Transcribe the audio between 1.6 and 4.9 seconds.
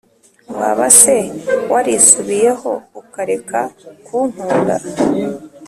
warisubiyeho, ukareka kunkunda?